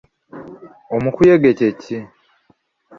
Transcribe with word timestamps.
Omukuyege 0.95 1.49
kye 1.59 1.69
ki? 1.81 1.97